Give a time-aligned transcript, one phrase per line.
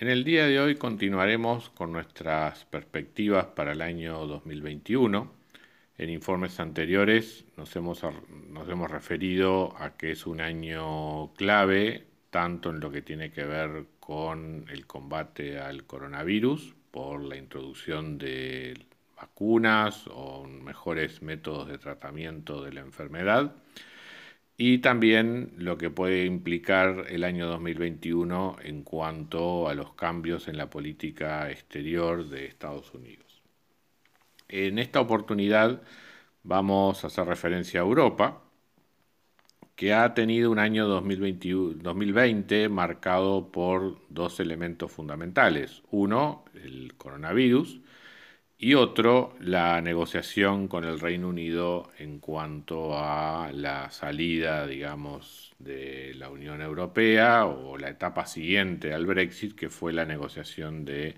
[0.00, 5.32] En el día de hoy continuaremos con nuestras perspectivas para el año 2021.
[5.98, 8.00] En informes anteriores nos hemos,
[8.92, 14.66] referido a que es un año clave, tanto en lo que tiene que ver con
[14.70, 18.80] el combate al coronavirus, por la introducción de
[19.16, 23.52] vacunas o mejores métodos de tratamiento de la enfermedad,
[24.60, 30.56] y también lo que puede implicar el año 2021 en cuanto a los cambios en
[30.58, 33.42] la política exterior de Estados Unidos.
[34.48, 35.82] En esta oportunidad
[36.42, 38.42] vamos a hacer referencia a Europa,
[39.76, 45.82] que ha tenido un año 2020 marcado por dos elementos fundamentales.
[45.92, 47.80] Uno, el coronavirus,
[48.60, 56.12] y otro, la negociación con el Reino Unido en cuanto a la salida, digamos, de
[56.16, 61.14] la Unión Europea o la etapa siguiente al Brexit, que fue la negociación de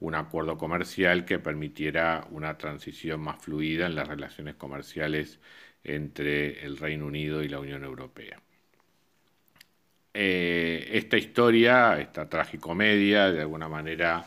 [0.00, 5.40] un acuerdo comercial que permitiera una transición más fluida en las relaciones comerciales
[5.82, 8.40] entre el Reino Unido y la Unión Europea.
[10.16, 14.24] Eh, esta historia, esta tragicomedia, de alguna manera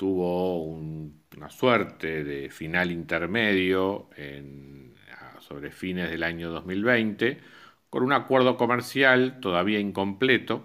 [0.00, 4.08] tuvo una suerte de final intermedio
[5.40, 7.38] sobre fines del año 2020,
[7.90, 10.64] con un acuerdo comercial todavía incompleto,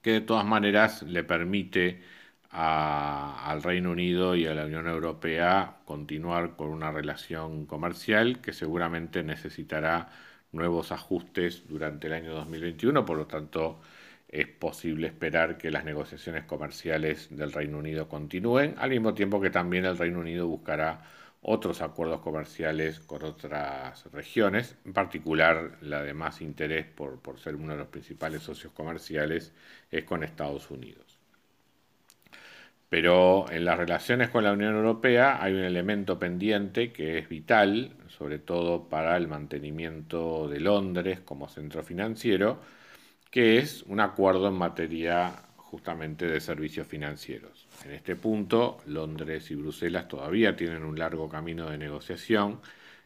[0.00, 2.02] que de todas maneras le permite
[2.50, 9.24] al Reino Unido y a la Unión Europea continuar con una relación comercial que seguramente
[9.24, 10.10] necesitará
[10.52, 13.80] nuevos ajustes durante el año 2021, por lo tanto
[14.34, 19.50] es posible esperar que las negociaciones comerciales del Reino Unido continúen, al mismo tiempo que
[19.50, 21.02] también el Reino Unido buscará
[21.40, 27.54] otros acuerdos comerciales con otras regiones, en particular la de más interés por, por ser
[27.54, 29.52] uno de los principales socios comerciales
[29.90, 31.20] es con Estados Unidos.
[32.88, 37.92] Pero en las relaciones con la Unión Europea hay un elemento pendiente que es vital,
[38.08, 42.58] sobre todo para el mantenimiento de Londres como centro financiero,
[43.34, 47.66] que es un acuerdo en materia justamente de servicios financieros.
[47.84, 52.60] En este punto, Londres y Bruselas todavía tienen un largo camino de negociación,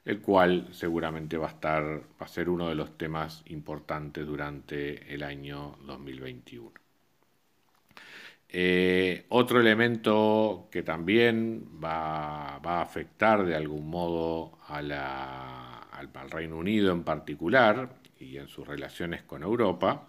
[0.05, 5.15] el cual seguramente va a estar, va a ser uno de los temas importantes durante
[5.15, 6.73] el año 2021.
[8.51, 16.93] Eh, otro elemento que también va, a afectar de algún modo al, al Reino Unido
[16.93, 17.89] en particular
[18.21, 20.07] y en sus relaciones con Europa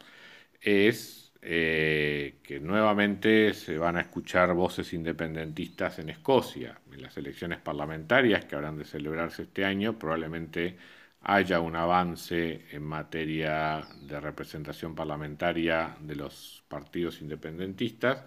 [0.61, 6.79] es eh, que nuevamente se van a escuchar voces independentistas en Escocia.
[6.91, 10.77] En las elecciones parlamentarias que habrán de celebrarse este año probablemente
[11.21, 18.25] haya un avance en materia de representación parlamentaria de los partidos independentistas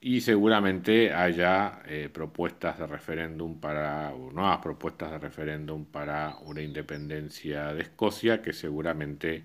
[0.00, 6.62] y seguramente haya eh, propuestas de referéndum para, o nuevas propuestas de referéndum para una
[6.62, 9.44] independencia de Escocia que seguramente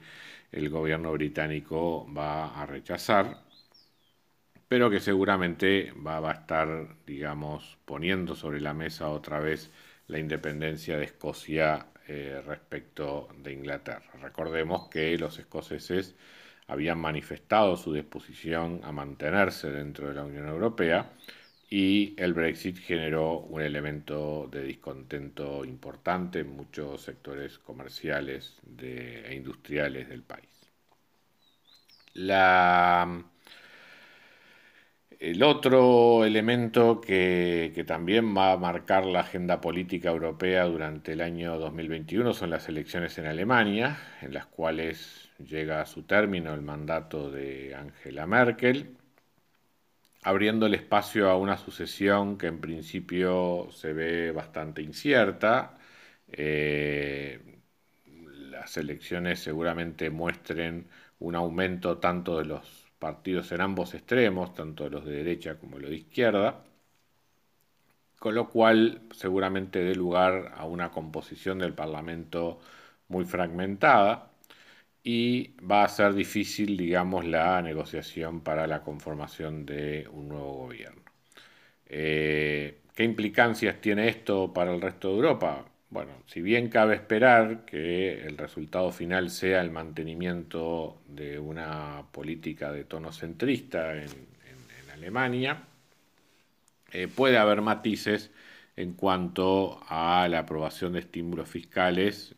[0.51, 3.43] el gobierno británico va a rechazar,
[4.67, 9.71] pero que seguramente va, a estar, digamos, poniendo sobre la mesa otra vez
[10.07, 14.11] la independencia de Escocia eh, respecto de Inglaterra.
[14.21, 16.15] Recordemos que los escoceses
[16.71, 21.11] habían manifestado su disposición a mantenerse dentro de la Unión Europea
[21.69, 30.07] y el Brexit generó un elemento de descontento importante en muchos sectores comerciales e industriales
[30.07, 30.47] del país.
[35.21, 41.21] El otro elemento que, que, también va a marcar la agenda política europea durante el
[41.21, 46.61] año 2021 son las elecciones en Alemania, en las cuales llega a su término el
[46.61, 48.97] mandato de Angela Merkel,
[50.23, 55.77] abriendo el espacio a una sucesión que en principio se ve bastante incierta.
[56.31, 57.39] Eh,
[58.49, 60.87] las elecciones seguramente muestren
[61.19, 65.89] un aumento tanto de los partidos en ambos extremos, tanto los de derecha como los
[65.91, 66.63] de izquierda,
[68.19, 72.59] con lo cual seguramente dé lugar a una composición del Parlamento
[73.07, 74.31] muy fragmentada
[75.03, 81.03] y va a ser difícil, digamos, la negociación para la conformación de un nuevo gobierno.
[81.87, 85.65] Eh, ¿Qué implicancias tiene esto para el resto de Europa?
[85.91, 92.71] Bueno, si bien cabe esperar que el resultado final sea el mantenimiento de una política
[92.71, 94.31] de tono centrista en,
[94.93, 95.63] Alemania,
[96.91, 98.31] eh, puede haber matices
[98.75, 102.35] en cuanto a la aprobación de estímulos fiscales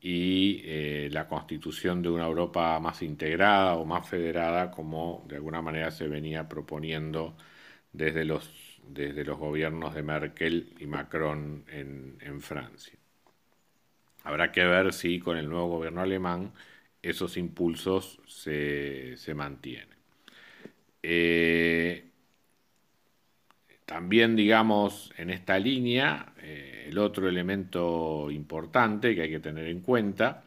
[0.00, 5.62] y eh, la constitución de una Europa más integrada o más federada, como de alguna
[5.62, 7.36] manera se venía proponiendo
[7.92, 8.50] desde los,
[8.88, 12.98] desde los gobiernos de Merkel y Macron en, Francia.
[14.24, 16.52] Habrá que ver si con el nuevo gobierno alemán
[17.02, 19.98] esos impulsos se, mantienen.
[21.02, 22.08] Eh,
[23.84, 29.80] también, digamos, en esta línea, eh, el otro elemento importante que hay que tener en
[29.80, 30.44] cuenta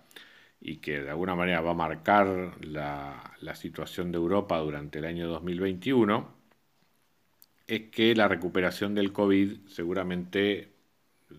[0.61, 5.27] y que de alguna manera va a marcar la, situación de Europa durante el año
[5.27, 6.40] 2021
[7.71, 10.73] es que la recuperación del COVID seguramente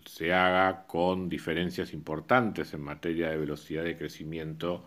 [0.05, 4.83] se haga con diferencias importantes en materia de velocidad de crecimiento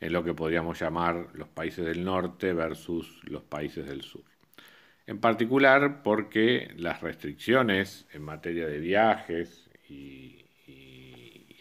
[0.00, 4.24] en lo que podríamos llamar los países del norte versus los países del sur.
[5.06, 10.42] En particular porque las restricciones en materia de viajes y,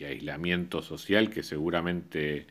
[0.05, 2.45] aislamiento social que seguramente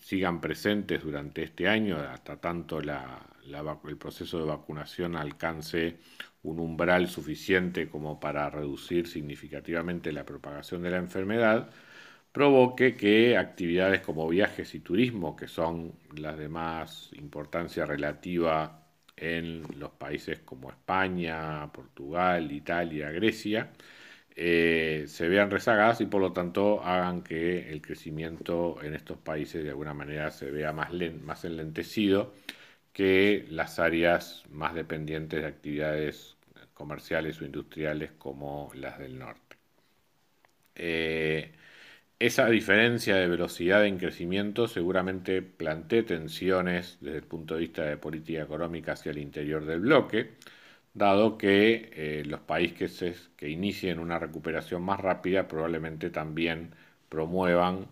[0.00, 2.80] sigan presentes durante este año, hasta tanto
[3.46, 5.98] el proceso de vacunación alcance
[6.42, 11.70] un umbral suficiente como para reducir significativamente la propagación de la enfermedad,
[12.32, 18.82] provoque que actividades como viajes y turismo, que son las de más importancia relativa
[19.16, 23.72] en los países como España, Portugal, Italia, Grecia,
[24.36, 29.62] eh, se vean rezagadas y por lo tanto hagan que el crecimiento en estos países
[29.62, 30.90] de alguna manera se vea más,
[31.22, 32.34] más enlentecido
[32.94, 36.36] que las áreas más dependientes de actividades
[36.74, 39.56] comerciales o industriales como las del norte.
[40.76, 41.52] Eh,
[42.18, 47.96] esa diferencia de velocidad en crecimiento seguramente plantee tensiones desde el punto de vista de
[47.96, 50.30] política económica hacia el interior del bloque,
[50.94, 56.74] dado que eh, los países que inicien una recuperación más rápida probablemente también
[57.08, 57.88] promuevan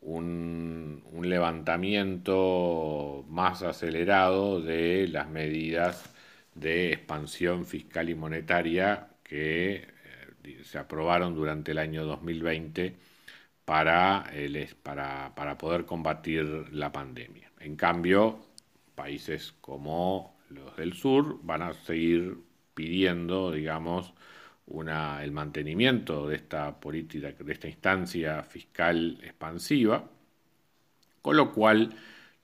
[0.00, 6.12] un, levantamiento más acelerado de las medidas
[6.54, 9.86] de expansión fiscal y monetaria que
[10.44, 12.96] eh, se aprobaron durante el año 2020
[13.64, 14.30] para,
[14.82, 17.50] para, para poder combatir la pandemia.
[17.60, 18.40] En cambio,
[18.94, 22.38] países como los del sur van a seguir
[22.74, 24.14] pidiendo, digamos,
[24.66, 30.08] una, el mantenimiento de esta política, de esta instancia fiscal expansiva,
[31.22, 31.94] con lo cual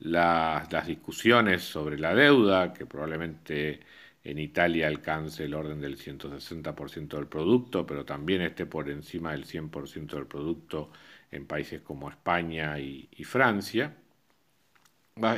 [0.00, 3.80] las, discusiones sobre la deuda, que probablemente
[4.24, 9.44] en Italia alcance el orden del 160% del producto, pero también esté por encima del
[9.46, 10.90] 100% del producto
[11.30, 13.96] en países como España y, Francia.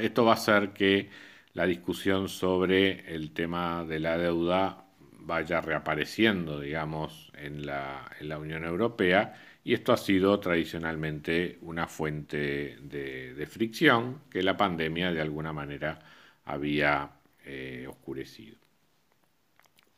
[0.01, 1.11] esto va a hacer que
[1.55, 4.88] la discusión sobre el tema de la deuda
[5.29, 8.11] vaya reapareciendo, digamos, en la,
[8.41, 15.21] Unión Europea y esto ha sido tradicionalmente una fuente de, fricción que la pandemia de
[15.21, 15.99] alguna manera
[16.47, 17.11] había
[17.45, 18.57] eh, oscurecido.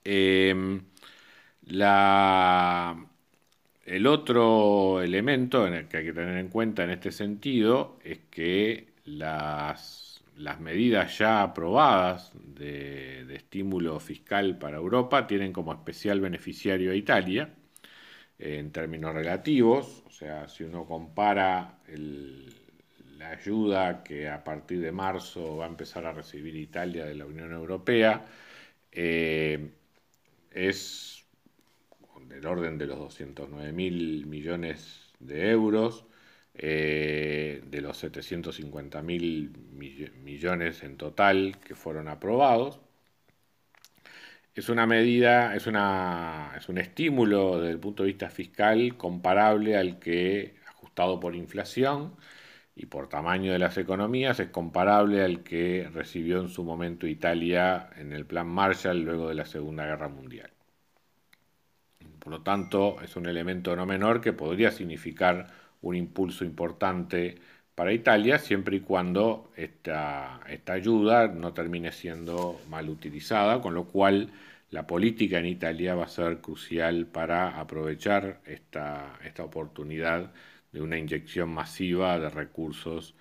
[0.03, 0.83] Em,
[3.87, 10.10] el otro elemento que hay que tener en cuenta en este sentido es que las,
[10.61, 17.55] medidas ya aprobadas de, estímulo fiscal para Europa tienen como especial beneficiario a Italia
[18.39, 21.79] en términos relativos, o sea, si uno compara
[23.19, 27.27] la ayuda que a partir de marzo va a empezar a recibir Italia de la
[27.27, 28.25] Unión Europea,
[28.93, 29.73] eh,
[30.51, 31.25] es
[32.29, 36.07] del orden de los 209 mil millones de euros,
[36.54, 39.52] eh, de los 750 mil
[40.23, 42.80] millones en total que fueron aprobados.
[44.54, 49.76] Es una medida, es, una, es un estímulo desde el punto de vista fiscal comparable
[49.76, 52.16] al que, ajustado por inflación
[52.75, 57.90] y por tamaño de las economías, es comparable al que recibió en su momento Italia
[57.97, 60.50] en el Plan Marshall luego de la Segunda Guerra Mundial.
[62.19, 65.49] Por lo tanto, es un elemento no menor que podría significar
[65.83, 67.37] un impulso importante
[67.75, 74.31] para Italia, siempre y cuando esta, ayuda no termine siendo mal utilizada, con lo cual
[74.71, 80.33] la política en Italia va a ser crucial para aprovechar esta, esta oportunidad
[80.73, 83.15] de una inyección masiva de recursos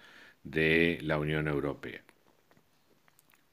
[0.43, 2.01] de la Unión Europea.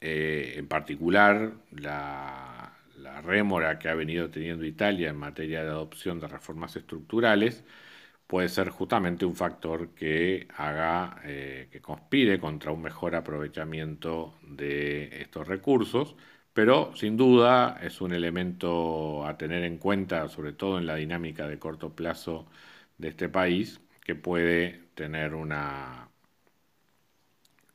[0.01, 6.19] Eh, en particular, la, la rémora que ha venido teniendo Italia en materia de adopción
[6.19, 7.63] de reformas estructurales
[8.27, 15.21] puede ser justamente un factor que haga, eh, que conspire contra un mejor aprovechamiento de
[15.21, 16.15] estos recursos,
[16.53, 21.47] pero sin duda es un elemento a tener en cuenta, sobre todo en la dinámica
[21.47, 22.47] de corto plazo
[22.97, 26.09] de este país, que puede tener una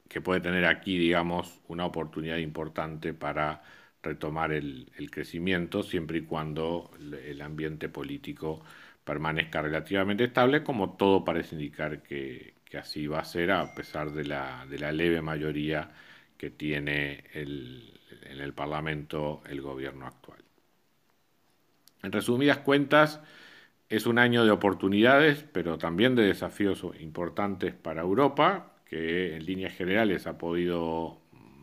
[0.08, 3.62] que puede tener aquí, digamos, una oportunidad importante para
[4.02, 6.90] retomar el, crecimiento, siempre y cuando
[7.24, 8.64] el ambiente político
[9.04, 14.24] permanezca relativamente estable, como todo parece indicar que, así va a ser, a pesar de
[14.24, 15.90] la, leve mayoría
[16.36, 20.42] que tiene en el Parlamento el gobierno actual.
[22.02, 23.20] En resumidas cuentas,
[23.88, 29.74] es un año de oportunidades, pero también de desafíos importantes para Europa, que en líneas
[29.74, 31.21] generales ha podido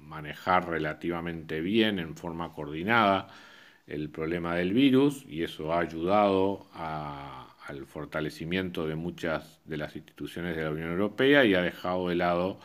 [0.09, 3.27] manejar relativamente bien, en forma coordinada,
[3.87, 10.55] el problema del virus y eso ha ayudado al fortalecimiento de muchas de las instituciones
[10.55, 12.59] de la Unión Europea y ha dejado de lado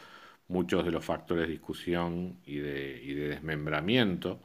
[0.48, 4.40] muchos de los factores de discusión y de, y de desmembramiento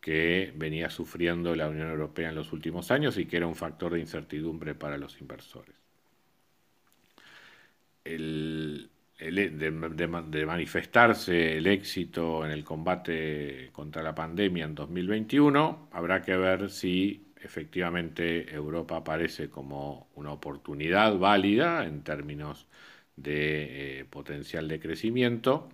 [0.00, 3.94] que venía sufriendo la Unión Europea en los últimos años y que era un factor
[3.94, 5.76] de incertidumbre para los inversores.
[8.04, 16.36] El, de, manifestarse el éxito en el combate contra la pandemia en 2021, habrá que
[16.36, 22.68] ver si efectivamente Europa aparece como una oportunidad válida en términos
[23.16, 25.68] de eh, potencial de crecimiento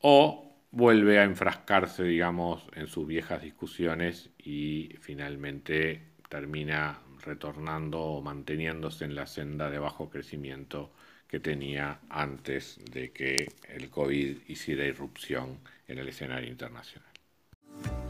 [0.00, 9.04] o vuelve a enfrascarse, digamos, en sus viejas discusiones y finalmente termina retornando o manteniéndose
[9.04, 10.92] en la senda de bajo crecimiento
[11.28, 17.08] que tenía antes de que el COVID hiciera irrupción en el escenario internacional.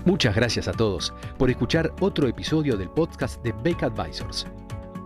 [0.04, 4.46] Muchas gracias a todos por escuchar otro episodio del podcast de Beck Advisors.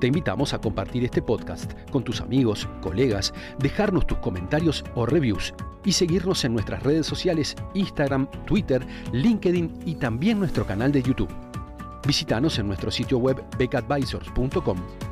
[0.01, 5.55] Te invitamos a compartir este podcast con tus amigos, colegas, dejarnos tus comentarios o reviews
[5.85, 11.33] y seguirnos en nuestras redes sociales Instagram, Twitter, LinkedIn y también nuestro canal de YouTube.
[12.07, 15.12] Visítanos en nuestro sitio web beckadvisors.com